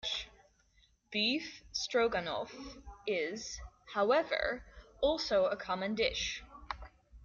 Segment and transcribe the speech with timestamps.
[1.11, 2.51] Beef Stroganoff
[3.05, 3.61] is,
[3.93, 4.65] however,
[4.99, 6.41] also a common dish.